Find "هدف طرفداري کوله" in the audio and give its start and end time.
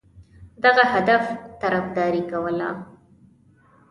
0.93-2.69